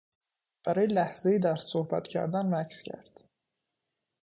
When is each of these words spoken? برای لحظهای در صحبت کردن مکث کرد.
برای 0.63 0.87
لحظهای 0.87 1.39
در 1.39 1.55
صحبت 1.55 2.07
کردن 2.07 2.55
مکث 2.55 2.81
کرد. 2.81 3.19